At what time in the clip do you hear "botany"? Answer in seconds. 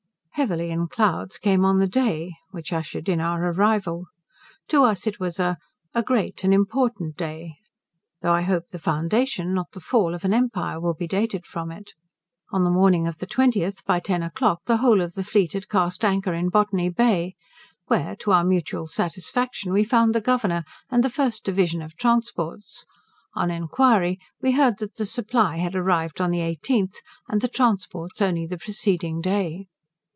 16.49-16.89